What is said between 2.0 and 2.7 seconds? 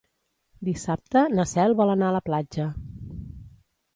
a la platja.